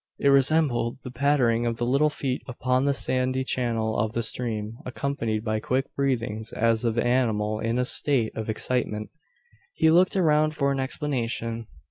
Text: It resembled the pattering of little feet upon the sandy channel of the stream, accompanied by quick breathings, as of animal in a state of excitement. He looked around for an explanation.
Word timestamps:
It 0.17 0.29
resembled 0.29 0.97
the 1.03 1.11
pattering 1.11 1.67
of 1.67 1.79
little 1.79 2.09
feet 2.09 2.41
upon 2.47 2.85
the 2.85 2.93
sandy 2.95 3.43
channel 3.43 3.99
of 3.99 4.13
the 4.13 4.23
stream, 4.23 4.79
accompanied 4.83 5.43
by 5.45 5.59
quick 5.59 5.93
breathings, 5.93 6.51
as 6.53 6.83
of 6.83 6.97
animal 6.97 7.59
in 7.59 7.77
a 7.77 7.85
state 7.85 8.35
of 8.35 8.49
excitement. 8.49 9.11
He 9.75 9.91
looked 9.91 10.15
around 10.15 10.55
for 10.55 10.71
an 10.71 10.79
explanation. 10.79 11.67